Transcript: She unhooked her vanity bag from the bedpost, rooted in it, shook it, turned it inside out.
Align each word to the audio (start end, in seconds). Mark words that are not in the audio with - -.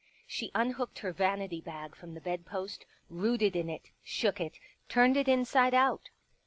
She 0.25 0.49
unhooked 0.55 0.97
her 1.05 1.11
vanity 1.13 1.61
bag 1.61 1.93
from 1.95 2.15
the 2.15 2.21
bedpost, 2.21 2.87
rooted 3.07 3.55
in 3.55 3.69
it, 3.69 3.91
shook 4.03 4.41
it, 4.41 4.57
turned 4.89 5.15
it 5.15 5.27
inside 5.27 5.75
out. 5.75 6.09